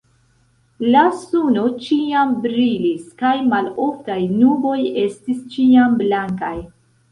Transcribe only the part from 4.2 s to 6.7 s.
nuboj estis ĉiam blankaj.